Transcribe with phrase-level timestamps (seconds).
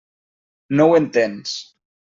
[0.79, 1.57] No ho entens.